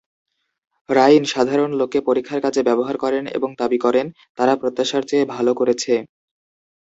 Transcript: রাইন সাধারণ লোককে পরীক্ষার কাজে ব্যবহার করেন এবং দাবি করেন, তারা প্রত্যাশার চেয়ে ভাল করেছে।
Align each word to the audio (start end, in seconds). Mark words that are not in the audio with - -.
রাইন 0.89 1.23
সাধারণ 1.33 1.71
লোককে 1.79 1.99
পরীক্ষার 2.07 2.39
কাজে 2.41 2.61
ব্যবহার 2.63 2.95
করেন 3.03 3.23
এবং 3.37 3.49
দাবি 3.57 3.79
করেন, 3.85 4.05
তারা 4.37 4.53
প্রত্যাশার 4.61 5.03
চেয়ে 5.09 5.25
ভাল 5.33 5.47
করেছে। 5.59 5.93